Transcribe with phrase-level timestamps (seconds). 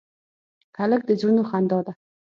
[0.79, 1.91] هلک د زړونو خندا ده.